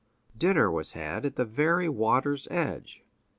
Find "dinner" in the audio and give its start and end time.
0.35-0.71